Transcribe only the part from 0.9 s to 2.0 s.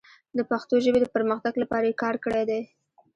د پرمختګ لپاره یې